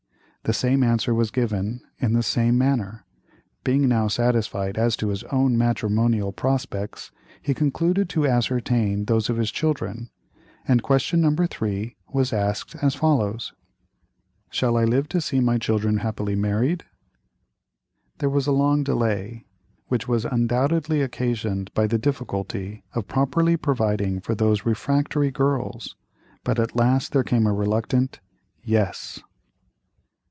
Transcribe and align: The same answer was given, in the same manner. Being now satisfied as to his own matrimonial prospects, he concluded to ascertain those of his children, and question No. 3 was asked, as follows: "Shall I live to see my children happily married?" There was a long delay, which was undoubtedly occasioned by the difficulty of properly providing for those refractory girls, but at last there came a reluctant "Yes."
The 0.43 0.53
same 0.53 0.81
answer 0.81 1.13
was 1.13 1.29
given, 1.29 1.81
in 1.99 2.13
the 2.13 2.23
same 2.23 2.57
manner. 2.57 3.05
Being 3.63 3.87
now 3.87 4.07
satisfied 4.07 4.75
as 4.75 4.97
to 4.97 5.09
his 5.09 5.23
own 5.25 5.55
matrimonial 5.55 6.31
prospects, 6.33 7.11
he 7.43 7.53
concluded 7.53 8.09
to 8.09 8.25
ascertain 8.25 9.05
those 9.05 9.29
of 9.29 9.37
his 9.37 9.51
children, 9.51 10.09
and 10.67 10.81
question 10.81 11.21
No. 11.21 11.33
3 11.47 11.95
was 12.11 12.33
asked, 12.33 12.75
as 12.81 12.95
follows: 12.95 13.53
"Shall 14.49 14.77
I 14.77 14.83
live 14.83 15.07
to 15.09 15.21
see 15.21 15.39
my 15.41 15.59
children 15.59 15.97
happily 15.97 16.33
married?" 16.35 16.85
There 18.17 18.27
was 18.29 18.47
a 18.47 18.51
long 18.51 18.83
delay, 18.83 19.45
which 19.89 20.07
was 20.07 20.25
undoubtedly 20.25 21.03
occasioned 21.03 21.71
by 21.75 21.85
the 21.85 21.99
difficulty 21.99 22.83
of 22.95 23.07
properly 23.07 23.57
providing 23.57 24.19
for 24.21 24.33
those 24.33 24.65
refractory 24.65 25.29
girls, 25.29 25.95
but 26.43 26.57
at 26.59 26.75
last 26.75 27.11
there 27.11 27.23
came 27.23 27.45
a 27.45 27.53
reluctant 27.53 28.19
"Yes." 28.63 29.19